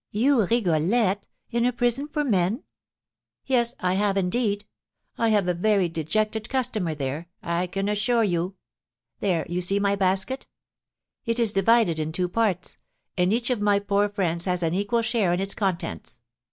"You, 0.09 0.47
Rigolette, 0.47 1.27
in 1.51 1.63
a 1.63 1.71
prison 1.71 2.07
for 2.07 2.23
men?" 2.23 2.63
"Yes, 3.45 3.75
I 3.79 3.93
have, 3.93 4.17
indeed. 4.17 4.65
I 5.15 5.29
have 5.29 5.47
a 5.47 5.53
very 5.53 5.89
dejected 5.89 6.49
customer 6.49 6.95
there, 6.95 7.29
I 7.43 7.67
can 7.67 7.87
assure 7.87 8.23
you. 8.23 8.55
There, 9.19 9.45
you 9.47 9.61
see 9.61 9.79
my 9.79 9.95
basket; 9.95 10.47
it 11.27 11.37
is 11.37 11.53
divided 11.53 11.99
in 11.99 12.11
two 12.13 12.29
parts, 12.29 12.79
and 13.15 13.31
each 13.31 13.51
of 13.51 13.61
my 13.61 13.77
poor 13.77 14.09
friends 14.09 14.45
has 14.45 14.63
an 14.63 14.73
equal 14.73 15.03
share 15.03 15.33
in 15.33 15.39
its 15.39 15.53
contents. 15.53 16.23